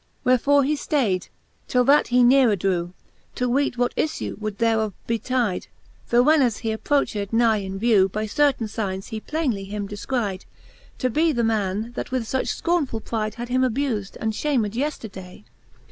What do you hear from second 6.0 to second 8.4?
Tho whenas he approched nigh in vew, By